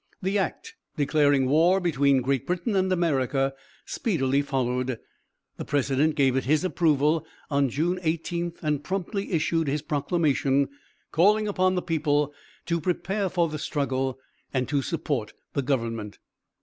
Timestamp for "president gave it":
5.65-6.45